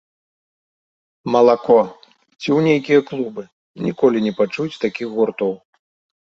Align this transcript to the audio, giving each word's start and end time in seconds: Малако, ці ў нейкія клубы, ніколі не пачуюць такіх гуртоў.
Малако, 1.35 1.75
ці 2.39 2.49
ў 2.57 2.59
нейкія 2.69 2.99
клубы, 3.11 3.43
ніколі 3.89 4.17
не 4.29 4.33
пачуюць 4.41 4.81
такіх 4.87 5.07
гуртоў. 5.21 5.53